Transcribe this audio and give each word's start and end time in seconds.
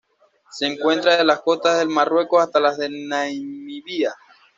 Se 0.49 0.65
encuentra 0.65 1.11
desde 1.11 1.25
las 1.25 1.41
costas 1.41 1.77
del 1.77 1.87
Marruecos 1.89 2.41
hasta 2.41 2.59
las 2.59 2.79
de 2.79 2.89
Namibia. 2.89 4.15